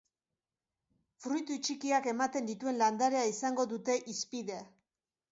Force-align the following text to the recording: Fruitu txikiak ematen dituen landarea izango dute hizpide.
Fruitu 1.25 1.57
txikiak 1.67 2.07
ematen 2.11 2.47
dituen 2.51 2.79
landarea 2.83 3.27
izango 3.33 3.67
dute 3.75 3.99
hizpide. 4.15 4.57